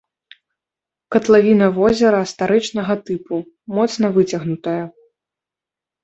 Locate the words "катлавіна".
1.15-1.67